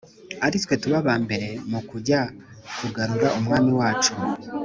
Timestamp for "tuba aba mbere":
0.81-1.47